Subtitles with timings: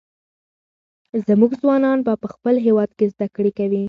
[1.27, 3.79] زموږ ځوانان به په خپل هېواد کې زده کړې کوي.